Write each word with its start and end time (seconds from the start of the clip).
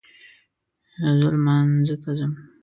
زه 1.19 1.27
لمانځه 1.35 1.95
ته 2.03 2.11
ځم 2.17 2.31